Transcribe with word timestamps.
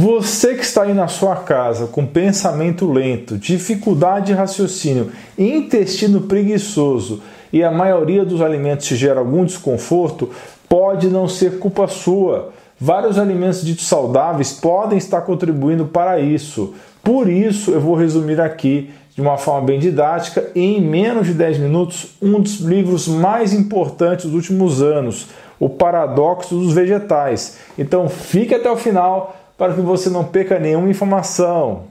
Você 0.00 0.54
que 0.54 0.62
está 0.62 0.84
aí 0.84 0.94
na 0.94 1.08
sua 1.08 1.34
casa 1.34 1.88
com 1.88 2.06
pensamento 2.06 2.88
lento, 2.88 3.36
dificuldade 3.36 4.26
de 4.26 4.32
raciocínio, 4.32 5.10
intestino 5.36 6.20
preguiçoso 6.20 7.20
e 7.52 7.64
a 7.64 7.70
maioria 7.72 8.24
dos 8.24 8.40
alimentos 8.40 8.86
te 8.86 8.94
gera 8.94 9.18
algum 9.18 9.44
desconforto, 9.44 10.30
pode 10.68 11.08
não 11.08 11.26
ser 11.26 11.58
culpa 11.58 11.88
sua. 11.88 12.50
Vários 12.78 13.18
alimentos 13.18 13.64
ditos 13.64 13.88
saudáveis 13.88 14.52
podem 14.52 14.96
estar 14.96 15.22
contribuindo 15.22 15.86
para 15.86 16.20
isso. 16.20 16.74
Por 17.02 17.28
isso, 17.28 17.72
eu 17.72 17.80
vou 17.80 17.96
resumir 17.96 18.40
aqui 18.40 18.92
de 19.16 19.20
uma 19.20 19.36
forma 19.36 19.66
bem 19.66 19.80
didática 19.80 20.48
e 20.54 20.76
em 20.76 20.80
menos 20.80 21.26
de 21.26 21.34
10 21.34 21.58
minutos 21.58 22.14
um 22.22 22.40
dos 22.40 22.60
livros 22.60 23.08
mais 23.08 23.52
importantes 23.52 24.26
dos 24.26 24.34
últimos 24.34 24.80
anos, 24.80 25.26
O 25.58 25.68
Paradoxo 25.68 26.54
dos 26.54 26.72
Vegetais. 26.72 27.58
Então, 27.76 28.08
fique 28.08 28.54
até 28.54 28.70
o 28.70 28.76
final 28.76 29.34
para 29.58 29.74
que 29.74 29.80
você 29.80 30.08
não 30.08 30.22
perca 30.24 30.56
nenhuma 30.56 30.88
informação. 30.88 31.88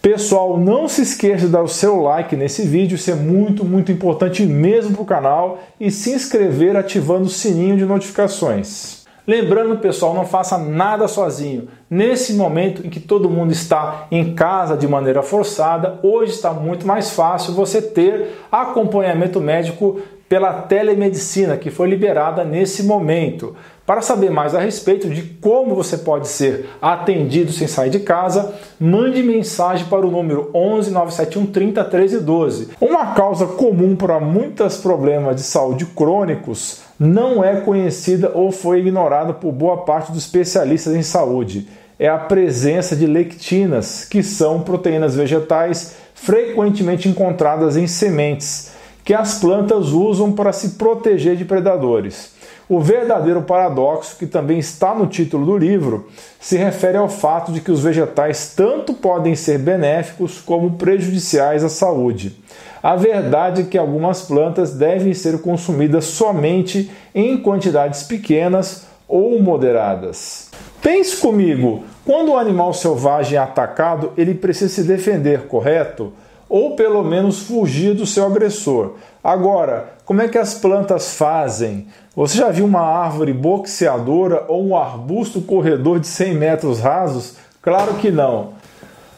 Pessoal, 0.00 0.58
não 0.58 0.88
se 0.88 1.02
esqueça 1.02 1.44
de 1.44 1.52
dar 1.52 1.62
o 1.62 1.68
seu 1.68 2.00
like 2.00 2.34
nesse 2.34 2.62
vídeo, 2.62 2.94
isso 2.94 3.10
é 3.10 3.14
muito, 3.14 3.62
muito 3.62 3.92
importante 3.92 4.46
mesmo 4.46 4.94
para 4.94 5.02
o 5.02 5.04
canal 5.04 5.58
e 5.78 5.90
se 5.90 6.12
inscrever 6.12 6.76
ativando 6.76 7.26
o 7.26 7.28
sininho 7.28 7.76
de 7.76 7.84
notificações. 7.84 9.04
Lembrando, 9.26 9.76
pessoal, 9.76 10.14
não 10.14 10.24
faça 10.24 10.56
nada 10.56 11.06
sozinho. 11.06 11.68
Nesse 11.90 12.34
momento 12.34 12.86
em 12.86 12.90
que 12.90 13.00
todo 13.00 13.30
mundo 13.30 13.50
está 13.50 14.06
em 14.10 14.34
casa 14.34 14.76
de 14.76 14.86
maneira 14.86 15.22
forçada, 15.22 15.98
hoje 16.02 16.32
está 16.32 16.52
muito 16.52 16.86
mais 16.86 17.10
fácil 17.10 17.54
você 17.54 17.80
ter 17.80 18.38
acompanhamento 18.52 19.40
médico 19.40 19.98
pela 20.28 20.52
telemedicina 20.52 21.56
que 21.56 21.70
foi 21.70 21.88
liberada 21.88 22.44
nesse 22.44 22.82
momento. 22.82 23.56
Para 23.86 24.02
saber 24.02 24.30
mais 24.30 24.54
a 24.54 24.60
respeito 24.60 25.08
de 25.08 25.22
como 25.22 25.74
você 25.74 25.96
pode 25.96 26.28
ser 26.28 26.68
atendido 26.82 27.50
sem 27.50 27.66
sair 27.66 27.88
de 27.88 28.00
casa, 28.00 28.54
mande 28.78 29.22
mensagem 29.22 29.86
para 29.86 30.06
o 30.06 30.10
número 30.10 30.50
11 30.52 30.90
971 30.90 31.46
30 31.46 31.84
13 31.84 32.20
12. 32.20 32.68
Uma 32.82 33.14
causa 33.14 33.46
comum 33.46 33.96
para 33.96 34.20
muitos 34.20 34.76
problemas 34.76 35.36
de 35.36 35.42
saúde 35.42 35.86
crônicos 35.86 36.82
não 37.00 37.42
é 37.42 37.62
conhecida 37.62 38.30
ou 38.34 38.52
foi 38.52 38.80
ignorada 38.80 39.32
por 39.32 39.52
boa 39.52 39.78
parte 39.78 40.12
dos 40.12 40.24
especialistas 40.24 40.94
em 40.94 41.02
saúde. 41.02 41.66
É 41.98 42.08
a 42.08 42.18
presença 42.18 42.94
de 42.94 43.06
lectinas, 43.06 44.04
que 44.04 44.22
são 44.22 44.60
proteínas 44.60 45.16
vegetais 45.16 45.96
frequentemente 46.14 47.08
encontradas 47.08 47.76
em 47.76 47.86
sementes 47.86 48.72
que 49.08 49.14
as 49.14 49.38
plantas 49.38 49.88
usam 49.88 50.32
para 50.32 50.52
se 50.52 50.70
proteger 50.70 51.34
de 51.34 51.42
predadores. 51.42 52.34
O 52.68 52.78
verdadeiro 52.78 53.40
paradoxo, 53.40 54.18
que 54.18 54.26
também 54.26 54.58
está 54.58 54.94
no 54.94 55.06
título 55.06 55.46
do 55.46 55.56
livro, 55.56 56.10
se 56.38 56.58
refere 56.58 56.98
ao 56.98 57.08
fato 57.08 57.50
de 57.50 57.62
que 57.62 57.72
os 57.72 57.82
vegetais 57.82 58.52
tanto 58.54 58.92
podem 58.92 59.34
ser 59.34 59.58
benéficos 59.58 60.42
como 60.42 60.72
prejudiciais 60.72 61.64
à 61.64 61.70
saúde. 61.70 62.36
A 62.82 62.96
verdade 62.96 63.62
é 63.62 63.64
que 63.64 63.78
algumas 63.78 64.20
plantas 64.20 64.74
devem 64.74 65.14
ser 65.14 65.40
consumidas 65.40 66.04
somente 66.04 66.90
em 67.14 67.38
quantidades 67.38 68.02
pequenas 68.02 68.86
ou 69.08 69.40
moderadas. 69.40 70.47
Pense 70.80 71.16
comigo, 71.16 71.84
quando 72.04 72.32
o 72.32 72.36
animal 72.36 72.72
selvagem 72.72 73.36
é 73.36 73.40
atacado, 73.40 74.12
ele 74.16 74.34
precisa 74.34 74.72
se 74.72 74.82
defender, 74.84 75.46
correto? 75.46 76.12
ou 76.48 76.74
pelo 76.74 77.04
menos 77.04 77.40
fugir 77.40 77.94
do 77.94 78.06
seu 78.06 78.24
agressor. 78.24 78.94
Agora, 79.22 79.92
como 80.04 80.22
é 80.22 80.28
que 80.28 80.38
as 80.38 80.54
plantas 80.54 81.14
fazem? 81.14 81.88
Você 82.16 82.38
já 82.38 82.50
viu 82.50 82.64
uma 82.64 82.80
árvore 82.80 83.32
boxeadora 83.32 84.44
ou 84.48 84.66
um 84.66 84.76
arbusto 84.76 85.42
corredor 85.42 86.00
de 86.00 86.06
100 86.06 86.34
metros 86.34 86.80
rasos? 86.80 87.36
Claro 87.60 87.94
que 87.94 88.10
não. 88.10 88.56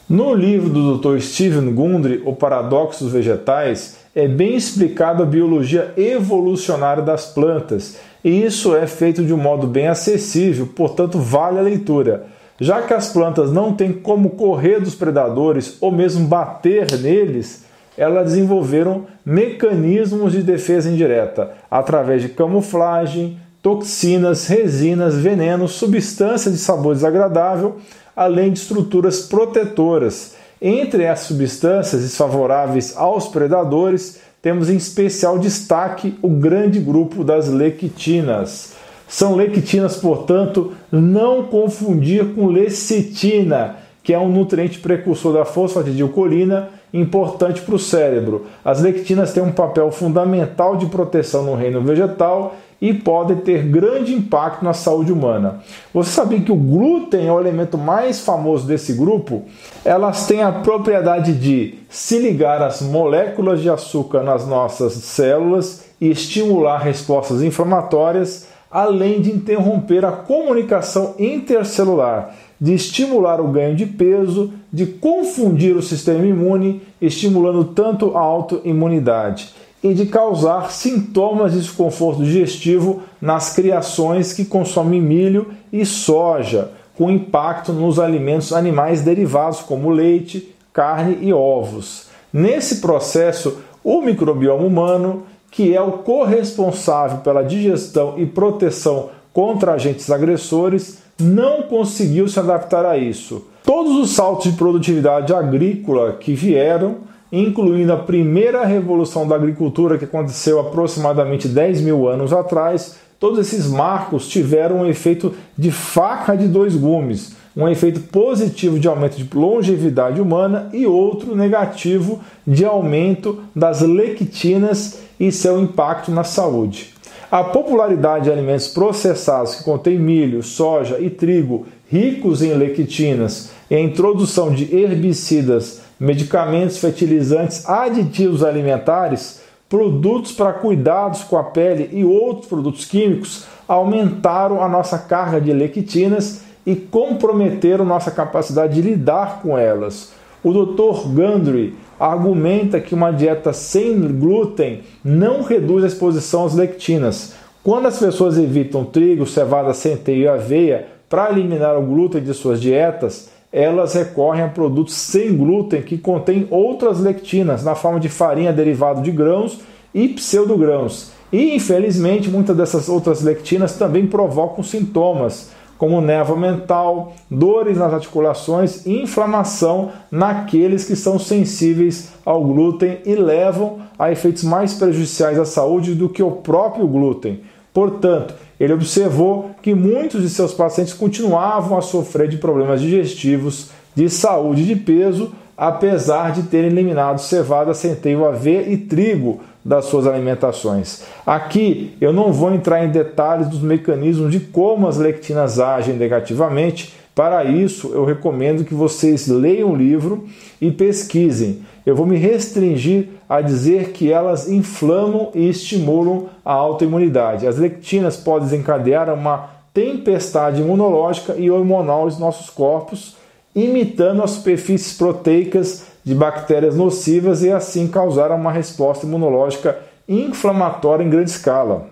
No 0.08 0.34
livro 0.34 0.68
do 0.68 0.98
Dr. 0.98 1.20
Steven 1.20 1.72
Gundry, 1.72 2.20
O 2.24 2.34
Paradoxo 2.34 3.04
dos 3.04 3.12
Vegetais, 3.12 3.98
é 4.12 4.26
bem 4.26 4.56
explicado 4.56 5.22
a 5.22 5.26
biologia 5.26 5.94
evolucionária 5.96 7.00
das 7.00 7.26
plantas, 7.26 7.96
e 8.22 8.44
isso 8.44 8.76
é 8.76 8.86
feito 8.86 9.24
de 9.24 9.32
um 9.32 9.38
modo 9.38 9.66
bem 9.66 9.88
acessível, 9.88 10.66
portanto, 10.66 11.18
vale 11.18 11.58
a 11.58 11.62
leitura. 11.62 12.26
Já 12.60 12.82
que 12.82 12.92
as 12.92 13.08
plantas 13.08 13.50
não 13.50 13.72
têm 13.72 13.92
como 13.92 14.30
correr 14.30 14.80
dos 14.80 14.94
predadores 14.94 15.78
ou 15.80 15.90
mesmo 15.90 16.26
bater 16.26 16.86
neles, 17.00 17.64
elas 17.96 18.26
desenvolveram 18.26 19.06
mecanismos 19.24 20.32
de 20.32 20.42
defesa 20.42 20.90
indireta 20.90 21.52
através 21.70 22.20
de 22.20 22.28
camuflagem, 22.28 23.38
toxinas, 23.62 24.46
resinas, 24.46 25.16
venenos, 25.16 25.72
substâncias 25.72 26.52
de 26.52 26.60
sabor 26.60 26.94
desagradável, 26.94 27.76
além 28.14 28.52
de 28.52 28.58
estruturas 28.58 29.20
protetoras. 29.22 30.34
Entre 30.60 31.06
as 31.06 31.20
substâncias 31.20 32.02
desfavoráveis 32.02 32.94
aos 32.94 33.28
predadores, 33.28 34.20
temos 34.42 34.70
em 34.70 34.76
especial 34.76 35.38
destaque 35.38 36.18
o 36.22 36.28
grande 36.28 36.80
grupo 36.80 37.22
das 37.22 37.48
lectinas. 37.48 38.74
São 39.06 39.34
lectinas, 39.34 39.96
portanto, 39.96 40.72
não 40.90 41.42
confundir 41.42 42.34
com 42.34 42.46
lecitina, 42.46 43.76
que 44.02 44.14
é 44.14 44.18
um 44.18 44.30
nutriente 44.30 44.78
precursor 44.78 45.32
da 45.34 45.44
fosfatidilcolina 45.44 46.70
importante 46.92 47.60
para 47.60 47.74
o 47.74 47.78
cérebro. 47.78 48.46
As 48.64 48.80
lectinas 48.80 49.32
têm 49.32 49.42
um 49.42 49.52
papel 49.52 49.90
fundamental 49.90 50.76
de 50.76 50.86
proteção 50.86 51.44
no 51.44 51.54
reino 51.54 51.80
vegetal 51.80 52.56
e 52.80 52.94
podem 52.94 53.36
ter 53.36 53.64
grande 53.64 54.14
impacto 54.14 54.64
na 54.64 54.72
saúde 54.72 55.12
humana. 55.12 55.60
Você 55.92 56.10
sabia 56.10 56.40
que 56.40 56.52
o 56.52 56.56
glúten 56.56 57.26
é 57.26 57.32
o 57.32 57.38
elemento 57.38 57.76
mais 57.76 58.20
famoso 58.20 58.66
desse 58.66 58.94
grupo? 58.94 59.44
Elas 59.84 60.26
têm 60.26 60.42
a 60.42 60.52
propriedade 60.52 61.34
de 61.34 61.78
se 61.88 62.18
ligar 62.18 62.62
às 62.62 62.80
moléculas 62.80 63.60
de 63.60 63.68
açúcar 63.68 64.22
nas 64.22 64.46
nossas 64.46 64.94
células 64.94 65.84
e 66.00 66.10
estimular 66.10 66.78
respostas 66.78 67.42
inflamatórias 67.42 68.48
além 68.70 69.20
de 69.20 69.30
interromper 69.30 70.04
a 70.04 70.12
comunicação 70.12 71.14
intercelular, 71.18 72.36
de 72.60 72.72
estimular 72.72 73.40
o 73.40 73.48
ganho 73.48 73.74
de 73.74 73.84
peso, 73.84 74.52
de 74.72 74.86
confundir 74.86 75.74
o 75.74 75.82
sistema 75.82 76.24
imune, 76.24 76.82
estimulando 77.00 77.64
tanto 77.64 78.16
a 78.16 78.20
autoimunidade, 78.20 79.52
e 79.82 79.94
de 79.94 80.06
causar 80.06 80.70
sintomas 80.70 81.52
de 81.52 81.60
desconforto 81.60 82.22
digestivo 82.22 83.02
nas 83.20 83.54
criações 83.54 84.32
que 84.32 84.44
consomem 84.44 85.00
milho 85.00 85.52
e 85.72 85.86
soja, 85.86 86.72
com 86.96 87.10
impacto 87.10 87.72
nos 87.72 87.98
alimentos 87.98 88.52
animais 88.52 89.02
derivados 89.02 89.60
como 89.60 89.90
leite, 89.90 90.54
carne 90.72 91.18
e 91.20 91.32
ovos. 91.32 92.08
Nesse 92.32 92.76
processo, 92.76 93.58
o 93.82 94.02
microbioma 94.02 94.64
humano 94.64 95.24
que 95.50 95.74
é 95.74 95.80
o 95.80 95.92
corresponsável 95.92 97.18
pela 97.18 97.42
digestão 97.42 98.14
e 98.16 98.24
proteção 98.24 99.10
contra 99.32 99.72
agentes 99.72 100.10
agressores, 100.10 100.98
não 101.18 101.62
conseguiu 101.62 102.28
se 102.28 102.38
adaptar 102.38 102.84
a 102.86 102.96
isso. 102.96 103.46
Todos 103.64 103.96
os 103.96 104.10
saltos 104.10 104.50
de 104.50 104.56
produtividade 104.56 105.34
agrícola 105.34 106.16
que 106.18 106.34
vieram, 106.34 106.98
incluindo 107.32 107.92
a 107.92 107.96
primeira 107.96 108.64
revolução 108.64 109.26
da 109.26 109.36
agricultura 109.36 109.98
que 109.98 110.04
aconteceu 110.04 110.58
aproximadamente 110.58 111.48
10 111.48 111.80
mil 111.80 112.08
anos 112.08 112.32
atrás, 112.32 112.96
todos 113.18 113.38
esses 113.38 113.66
marcos 113.66 114.28
tiveram 114.28 114.80
um 114.80 114.86
efeito 114.86 115.34
de 115.56 115.70
faca 115.70 116.36
de 116.36 116.48
dois 116.48 116.74
gumes, 116.74 117.36
um 117.56 117.68
efeito 117.68 118.00
positivo 118.00 118.78
de 118.78 118.88
aumento 118.88 119.16
de 119.16 119.28
longevidade 119.36 120.20
humana 120.20 120.68
e 120.72 120.86
outro 120.86 121.36
negativo 121.36 122.20
de 122.46 122.64
aumento 122.64 123.40
das 123.54 123.80
lectinas 123.80 125.00
e 125.18 125.30
seu 125.30 125.60
impacto 125.60 126.10
na 126.10 126.24
saúde. 126.24 126.94
A 127.30 127.44
popularidade 127.44 128.24
de 128.24 128.32
alimentos 128.32 128.68
processados 128.68 129.54
que 129.54 129.64
contêm 129.64 129.98
milho, 129.98 130.42
soja 130.42 130.98
e 130.98 131.08
trigo 131.08 131.66
ricos 131.88 132.40
em 132.42 132.54
lectinas 132.54 133.50
e 133.68 133.74
a 133.74 133.80
introdução 133.80 134.52
de 134.52 134.74
herbicidas, 134.74 135.82
medicamentos, 136.00 136.78
fertilizantes, 136.78 137.68
aditivos 137.68 138.42
alimentares, 138.42 139.42
produtos 139.68 140.32
para 140.32 140.54
cuidados 140.54 141.22
com 141.22 141.36
a 141.36 141.44
pele 141.44 141.90
e 141.92 142.02
outros 142.04 142.46
produtos 142.46 142.86
químicos 142.86 143.44
aumentaram 143.68 144.62
a 144.62 144.68
nossa 144.68 144.98
carga 144.98 145.40
de 145.40 145.52
lectinas 145.52 146.42
e 146.66 146.74
comprometeram 146.74 147.84
nossa 147.84 148.10
capacidade 148.10 148.74
de 148.74 148.82
lidar 148.82 149.40
com 149.42 149.56
elas. 149.56 150.12
O 150.42 150.52
Dr. 150.52 151.06
Gundry 151.08 151.74
argumenta 151.98 152.80
que 152.80 152.94
uma 152.94 153.12
dieta 153.12 153.52
sem 153.52 154.00
glúten 154.18 154.80
não 155.04 155.42
reduz 155.42 155.84
a 155.84 155.86
exposição 155.86 156.46
às 156.46 156.54
lectinas. 156.54 157.34
Quando 157.62 157.86
as 157.86 157.98
pessoas 157.98 158.38
evitam 158.38 158.84
trigo, 158.84 159.26
cevada, 159.26 159.74
centeio 159.74 160.22
e 160.22 160.28
aveia 160.28 160.86
para 161.10 161.30
eliminar 161.30 161.78
o 161.78 161.82
glúten 161.82 162.22
de 162.22 162.32
suas 162.32 162.60
dietas, 162.60 163.28
elas 163.52 163.94
recorrem 163.94 164.42
a 164.42 164.48
produtos 164.48 164.94
sem 164.94 165.36
glúten 165.36 165.82
que 165.82 165.98
contêm 165.98 166.46
outras 166.50 167.00
lectinas 167.00 167.64
na 167.64 167.74
forma 167.74 167.98
de 167.98 168.08
farinha 168.08 168.52
derivada 168.52 169.00
de 169.00 169.10
grãos 169.10 169.60
e 169.94 170.08
pseudogrãos. 170.08 171.12
E 171.32 171.54
infelizmente 171.54 172.30
muitas 172.30 172.56
dessas 172.56 172.88
outras 172.88 173.22
lectinas 173.22 173.76
também 173.76 174.06
provocam 174.06 174.62
sintomas 174.62 175.50
como 175.80 176.02
névoa 176.02 176.36
mental, 176.36 177.14
dores 177.30 177.78
nas 177.78 177.94
articulações 177.94 178.84
e 178.84 179.00
inflamação 179.00 179.90
naqueles 180.10 180.84
que 180.84 180.94
são 180.94 181.18
sensíveis 181.18 182.12
ao 182.22 182.44
glúten 182.44 182.98
e 183.06 183.14
levam 183.14 183.78
a 183.98 184.12
efeitos 184.12 184.44
mais 184.44 184.74
prejudiciais 184.74 185.38
à 185.38 185.46
saúde 185.46 185.94
do 185.94 186.10
que 186.10 186.22
o 186.22 186.32
próprio 186.32 186.86
glúten. 186.86 187.40
Portanto, 187.72 188.34
ele 188.58 188.72
observou 188.72 189.52
que 189.62 189.74
muitos 189.74 190.22
de 190.22 190.28
seus 190.28 190.52
pacientes 190.52 190.92
continuavam 190.92 191.78
a 191.78 191.82
sofrer 191.82 192.28
de 192.28 192.36
problemas 192.36 192.80
digestivos, 192.80 193.70
de 193.94 194.08
saúde 194.08 194.66
de 194.66 194.76
peso, 194.76 195.32
apesar 195.56 196.32
de 196.32 196.44
terem 196.44 196.70
eliminado 196.70 197.18
cevada, 197.18 197.74
centeio, 197.74 198.26
aveia 198.26 198.68
e 198.70 198.76
trigo 198.76 199.40
das 199.64 199.84
suas 199.84 200.06
alimentações. 200.06 201.02
Aqui 201.26 201.96
eu 202.00 202.12
não 202.12 202.32
vou 202.32 202.52
entrar 202.52 202.84
em 202.84 202.90
detalhes 202.90 203.48
dos 203.48 203.60
mecanismos 203.60 204.32
de 204.32 204.40
como 204.40 204.88
as 204.88 204.96
lectinas 204.96 205.60
agem 205.60 205.94
negativamente. 205.96 206.94
Para 207.20 207.44
isso, 207.44 207.90
eu 207.92 208.06
recomendo 208.06 208.64
que 208.64 208.72
vocês 208.72 209.28
leiam 209.28 209.72
o 209.72 209.76
livro 209.76 210.24
e 210.58 210.70
pesquisem. 210.70 211.60
Eu 211.84 211.94
vou 211.94 212.06
me 212.06 212.16
restringir 212.16 213.08
a 213.28 213.42
dizer 213.42 213.90
que 213.90 214.10
elas 214.10 214.48
inflamam 214.48 215.30
e 215.34 215.46
estimulam 215.46 216.30
a 216.42 216.50
autoimunidade. 216.54 217.46
As 217.46 217.58
lectinas 217.58 218.16
podem 218.16 218.48
desencadear 218.48 219.12
uma 219.12 219.50
tempestade 219.74 220.62
imunológica 220.62 221.34
e 221.36 221.50
hormonal 221.50 222.06
nos 222.06 222.18
nossos 222.18 222.48
corpos, 222.48 223.16
imitando 223.54 224.22
as 224.22 224.30
superfícies 224.30 224.96
proteicas 224.96 225.88
de 226.02 226.14
bactérias 226.14 226.74
nocivas 226.74 227.42
e 227.42 227.50
assim 227.52 227.86
causar 227.86 228.30
uma 228.30 228.50
resposta 228.50 229.04
imunológica 229.04 229.78
inflamatória 230.08 231.04
em 231.04 231.10
grande 231.10 231.28
escala. 231.28 231.90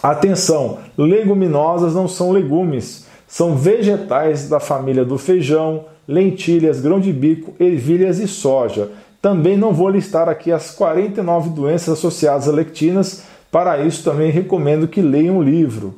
Atenção, 0.00 0.78
leguminosas 0.96 1.96
não 1.96 2.06
são 2.06 2.30
legumes, 2.30 3.06
são 3.26 3.56
vegetais 3.56 4.48
da 4.48 4.60
família 4.60 5.04
do 5.04 5.18
feijão, 5.18 5.84
lentilhas, 6.06 6.80
grão 6.80 7.00
de 7.00 7.12
bico, 7.12 7.54
ervilhas 7.58 8.18
e 8.18 8.28
soja. 8.28 8.90
Também 9.20 9.56
não 9.56 9.72
vou 9.72 9.88
listar 9.88 10.28
aqui 10.28 10.52
as 10.52 10.70
49 10.70 11.50
doenças 11.50 11.88
associadas 11.98 12.48
a 12.48 12.52
lectinas, 12.52 13.24
para 13.50 13.78
isso 13.78 14.04
também 14.04 14.30
recomendo 14.30 14.86
que 14.86 15.00
leiam 15.00 15.38
o 15.38 15.42
livro. 15.42 15.94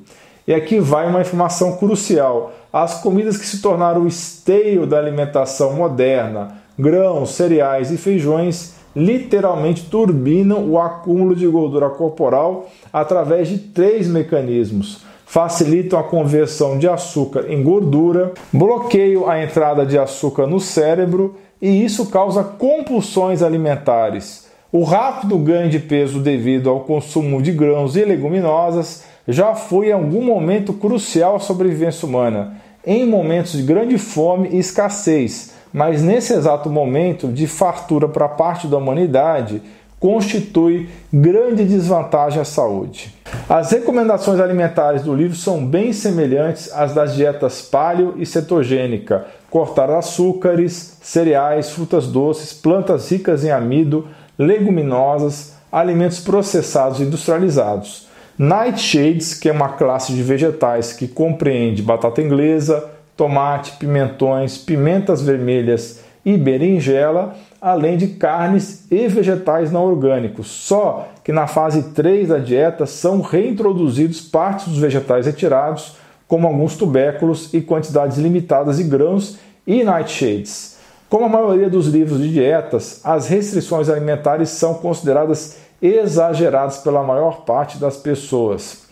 E 0.47 0.55
aqui 0.55 0.81
vai 0.81 1.07
uma 1.07 1.21
informação 1.21 1.77
crucial: 1.77 2.53
as 2.73 3.03
comidas 3.03 3.37
que 3.37 3.47
se 3.47 3.61
tornaram 3.61 4.03
o 4.03 4.09
esteio 4.09 4.87
da 4.87 4.99
alimentação 4.99 5.75
moderna, 5.75 6.59
grãos, 6.79 7.33
cereais 7.33 7.91
e 7.91 7.99
feijões 7.99 8.79
literalmente 8.97 9.85
turbinam 9.85 10.69
o 10.69 10.79
acúmulo 10.79 11.37
de 11.37 11.47
gordura 11.47 11.91
corporal 11.91 12.69
através 12.93 13.49
de 13.49 13.59
três 13.59 14.09
mecanismos. 14.09 15.03
Facilitam 15.29 15.99
a 15.99 16.03
conversão 16.03 16.79
de 16.79 16.89
açúcar 16.89 17.53
em 17.53 17.63
gordura, 17.63 18.33
bloqueiam 18.51 19.29
a 19.29 19.43
entrada 19.43 19.85
de 19.85 19.99
açúcar 19.99 20.47
no 20.47 20.59
cérebro 20.59 21.37
e 21.61 21.85
isso 21.85 22.07
causa 22.07 22.43
compulsões 22.43 23.43
alimentares. 23.43 24.49
O 24.73 24.85
rápido 24.85 25.37
ganho 25.37 25.69
de 25.69 25.79
peso 25.79 26.19
devido 26.19 26.71
ao 26.71 26.81
consumo 26.81 27.43
de 27.43 27.53
grãos 27.53 27.95
e 27.95 28.05
leguminosas 28.05 29.05
já 29.29 29.55
foi 29.55 29.89
em 29.89 29.93
algum 29.93 30.25
momento 30.25 30.73
crucial 30.73 31.37
à 31.37 31.39
sobrevivência 31.39 32.09
humana, 32.09 32.57
em 32.87 33.07
momentos 33.07 33.53
de 33.53 33.63
grande 33.63 33.99
fome 33.99 34.49
e 34.51 34.59
escassez 34.59 35.59
mas 35.73 36.03
nesse 36.03 36.33
exato 36.33 36.71
momento 36.71 37.29
de 37.29 37.47
fartura 37.47 38.09
para 38.09 38.29
parte 38.29 38.67
da 38.67 38.79
humanidade, 38.79 39.63
constitui 40.01 40.89
grande 41.13 41.65
desvantagem 41.65 42.41
à 42.41 42.45
saúde. 42.45 43.15
As 43.49 43.71
recomendações 43.73 44.41
alimentares 44.41 45.03
do 45.03 45.15
livro 45.15 45.37
são 45.37 45.65
bem 45.65 45.93
semelhantes 45.93 46.73
às 46.73 46.95
das 46.95 47.15
dietas 47.15 47.63
paleo 47.63 48.15
e 48.17 48.25
cetogênica: 48.25 49.27
cortar 49.51 49.91
açúcares, 49.91 50.99
cereais, 51.03 51.71
frutas 51.71 52.07
doces, 52.07 52.53
plantas 52.53 53.11
ricas 53.11 53.45
em 53.45 53.51
amido, 53.51 54.09
leguminosas, 54.39 55.55
alimentos 55.71 56.21
processados 56.21 57.01
e 57.01 57.03
industrializados. 57.03 58.07
Nightshades, 58.39 59.35
que 59.35 59.49
é 59.49 59.53
uma 59.53 59.71
classe 59.71 60.13
de 60.13 60.23
vegetais 60.23 60.93
que 60.93 61.09
compreende 61.09 61.83
batata 61.83 62.23
inglesa, 62.23 62.89
tomate, 63.17 63.73
pimentões, 63.79 64.57
pimentas 64.57 65.21
vermelhas 65.21 66.05
e 66.29 66.37
berinjela, 66.37 67.35
além 67.59 67.97
de 67.97 68.09
carnes 68.09 68.85
e 68.91 69.09
vegetais 69.09 69.73
não 69.73 69.87
orgânicos. 69.87 70.47
Só 70.47 71.09
que 71.25 71.33
na 71.33 71.47
fase 71.47 71.95
3 71.95 72.29
da 72.29 72.37
dieta 72.37 72.85
são 72.85 73.23
reintroduzidos 73.23 74.21
partes 74.21 74.69
dos 74.69 74.77
vegetais 74.79 75.25
retirados, 75.25 75.97
como 76.27 76.47
alguns 76.47 76.77
tubérculos 76.77 77.55
e 77.55 77.63
quantidades 77.63 78.19
limitadas 78.19 78.77
de 78.77 78.85
grãos 78.85 79.39
e 79.67 79.83
nightshades. 79.83 80.77
Como 81.09 81.25
a 81.25 81.31
maioria 81.31 81.71
dos 81.71 81.87
livros 81.87 82.21
de 82.21 82.31
dietas, 82.31 83.01
as 83.03 83.27
restrições 83.27 83.89
alimentares 83.89 84.51
são 84.51 84.75
consideradas 84.75 85.57
exageradas 85.81 86.77
pela 86.77 87.03
maior 87.03 87.47
parte 87.47 87.79
das 87.79 87.97
pessoas. 87.97 88.87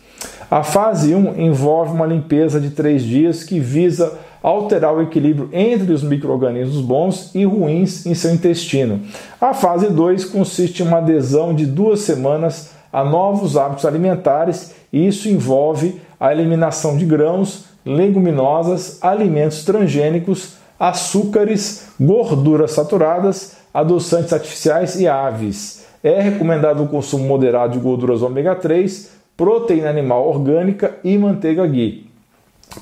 A 0.49 0.63
fase 0.63 1.13
1 1.13 1.39
envolve 1.39 1.91
uma 1.91 2.07
limpeza 2.07 2.59
de 2.59 2.71
três 2.71 3.03
dias 3.03 3.43
que 3.43 3.59
visa 3.59 4.17
alterar 4.41 4.95
o 4.95 5.01
equilíbrio 5.01 5.49
entre 5.51 5.91
os 5.93 6.03
micro-organismos 6.03 6.81
bons 6.81 7.33
e 7.35 7.45
ruins 7.45 8.05
em 8.05 8.13
seu 8.13 8.33
intestino. 8.33 9.01
A 9.39 9.53
fase 9.53 9.89
2 9.89 10.25
consiste 10.25 10.81
em 10.81 10.87
uma 10.87 10.99
adesão 10.99 11.53
de 11.53 11.65
duas 11.65 12.01
semanas 12.01 12.71
a 12.91 13.03
novos 13.03 13.57
hábitos 13.57 13.85
alimentares 13.85 14.73
e 14.91 15.07
isso 15.07 15.27
envolve 15.27 16.01
a 16.19 16.31
eliminação 16.31 16.97
de 16.97 17.05
grãos, 17.05 17.65
leguminosas, 17.85 19.03
alimentos 19.03 19.63
transgênicos, 19.63 20.53
açúcares, 20.79 21.89
gorduras 21.99 22.71
saturadas, 22.71 23.57
adoçantes 23.73 24.33
artificiais 24.33 24.99
e 24.99 25.07
aves. 25.07 25.85
É 26.03 26.21
recomendado 26.21 26.83
o 26.83 26.87
consumo 26.87 27.25
moderado 27.25 27.73
de 27.73 27.79
gorduras 27.79 28.21
ômega 28.21 28.55
3, 28.55 29.11
proteína 29.35 29.89
animal 29.89 30.27
orgânica 30.27 30.95
e 31.03 31.17
manteiga 31.17 31.65
ghee. 31.65 32.06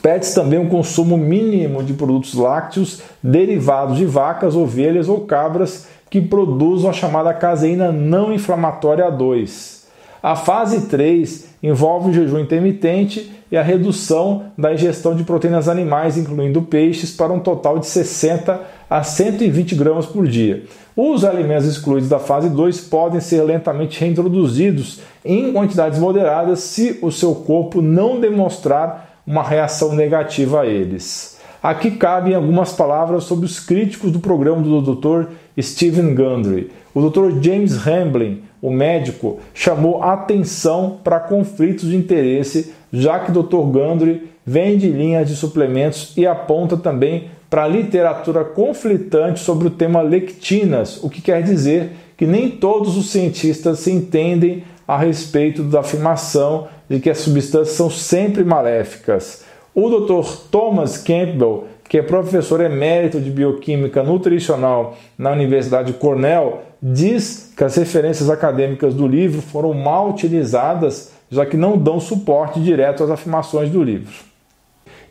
Pede-se 0.01 0.36
também 0.36 0.59
um 0.59 0.69
consumo 0.69 1.18
mínimo 1.18 1.83
de 1.83 1.94
produtos 1.94 2.33
lácteos 2.33 3.01
derivados 3.21 3.97
de 3.97 4.06
vacas, 4.06 4.56
ovelhas 4.56 5.09
ou 5.09 5.21
cabras 5.21 5.88
que 6.10 6.22
produzam 6.22 6.89
a 6.89 6.93
chamada 6.93 7.34
caseína 7.34 7.91
não 7.91 8.34
inflamatória 8.34 9.05
A2. 9.12 9.84
A 10.22 10.36
fase 10.36 10.88
3 10.88 11.50
envolve 11.62 12.10
o 12.10 12.13
jejum 12.13 12.39
intermitente 12.39 13.31
e 13.51 13.58
a 13.58 13.62
redução 13.62 14.46
da 14.58 14.74
ingestão 14.74 15.15
de 15.15 15.24
proteínas 15.24 15.70
animais, 15.70 16.17
incluindo 16.17 16.63
peixes, 16.63 17.12
para 17.12 17.31
um 17.31 17.39
total 17.39 17.77
de 17.79 17.86
60 17.86 18.60
a 18.89 19.03
120 19.03 19.75
gramas 19.75 20.05
por 20.05 20.27
dia. 20.27 20.63
Os 20.96 21.24
alimentos 21.24 21.67
excluídos 21.67 22.10
da 22.10 22.20
fase 22.20 22.50
2 22.50 22.81
podem 22.81 23.20
ser 23.20 23.41
lentamente 23.43 24.00
reintroduzidos 24.00 25.00
em 25.24 25.51
quantidades 25.51 26.00
moderadas 26.00 26.60
se 26.60 27.00
o 27.01 27.12
seu 27.12 27.36
corpo 27.36 27.81
não 27.81 28.20
demonstrar 28.20 29.14
uma 29.25 29.44
reação 29.44 29.94
negativa 29.96 30.62
a 30.62 30.65
eles. 30.65 31.39
Aqui 31.62 31.91
cabem 31.91 32.36
algumas 32.36 32.74
palavras 32.74 33.24
sobre 33.24 33.46
os 33.46 33.60
críticos 33.60 34.12
do 34.12 34.20
programa 34.20 34.62
do 34.62 34.82
Dr. 34.82 35.32
Stephen 35.60 36.13
Gundry. 36.13 36.70
O 36.94 37.10
Dr. 37.10 37.41
James 37.41 37.88
Hamblin, 37.88 38.44
o 38.62 38.70
médico, 38.70 39.39
chamou 39.53 40.03
atenção 40.03 41.00
para 41.03 41.20
conflitos 41.20 41.89
de 41.89 41.96
interesse, 41.96 42.72
já 42.94 43.20
que 43.20 43.32
o 43.32 43.44
Dr. 43.44 43.58
Gundry 43.58 44.29
vende 44.46 44.88
linhas 44.89 45.27
de 45.27 45.36
suplementos 45.36 46.13
e 46.15 46.27
aponta 46.27 46.77
também 46.77 47.29
para 47.50 47.67
literatura 47.67 48.44
conflitante 48.44 49.39
sobre 49.39 49.67
o 49.67 49.72
tema 49.72 50.01
lectinas, 50.01 51.03
o 51.03 51.10
que 51.10 51.22
quer 51.22 51.41
dizer 51.41 51.91
que 52.15 52.27
nem 52.27 52.51
todos 52.51 52.96
os 52.96 53.10
cientistas 53.10 53.79
se 53.79 53.91
entendem 53.91 54.63
a 54.88 54.98
respeito 54.98 55.63
da 55.63 55.79
afirmação 55.79 56.67
de 56.89 57.00
que 57.00 57.10
as 57.10 57.20
substâncias 57.20 57.75
são 57.75 57.89
sempre 57.89 58.44
maléficas. 58.44 59.44
O 59.74 59.89
Dr. 59.89 60.25
Thomas 60.50 60.98
Campbell, 60.98 61.65
que 61.89 61.98
é 61.98 62.01
professor 62.01 62.62
emérito 62.62 63.20
de 63.20 63.30
bioquímica 63.30 64.04
nutricional 64.04 64.98
na 65.18 65.32
Universidade 65.32 65.92
de 65.92 66.00
Cornell, 66.00 66.62
diz 66.82 67.54
que 67.56 67.63
as 67.63 67.75
referências 67.75 68.30
acadêmicas 68.30 68.94
do 68.94 69.08
livro 69.08 69.42
foram 69.42 69.74
mal 69.74 70.10
utilizadas, 70.10 71.12
já 71.30 71.46
que 71.46 71.58
não 71.58 71.77
dão 71.77 72.00
suporte 72.00 72.60
direto 72.60 73.04
às 73.04 73.10
afirmações 73.10 73.70
do 73.70 73.84
livro. 73.84 74.13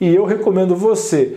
E 0.00 0.14
eu 0.14 0.24
recomendo 0.24 0.74
você, 0.74 1.36